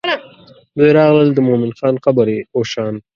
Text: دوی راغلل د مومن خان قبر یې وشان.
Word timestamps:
دوی 0.77 0.89
راغلل 0.97 1.29
د 1.33 1.39
مومن 1.47 1.71
خان 1.79 1.95
قبر 2.05 2.27
یې 2.35 2.39
وشان. 2.57 2.95